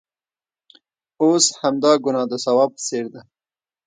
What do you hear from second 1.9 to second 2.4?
ګناه د